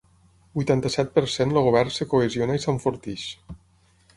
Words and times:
Vuitanta-set 0.59 1.11
per 1.17 1.23
cent 1.33 1.53
El 1.55 1.61
govern 1.67 1.93
es 1.93 2.01
cohesiona 2.15 2.59
i 2.61 2.65
s’enforteix. 2.65 3.29